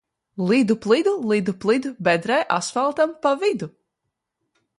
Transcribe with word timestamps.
Lidu 0.51 0.77
plidu, 0.85 1.13
lidu 1.33 1.53
plidu, 1.65 1.91
bedrē 2.07 2.39
asfaltam 2.59 3.11
pa 3.27 3.31
vidu! 3.45 3.67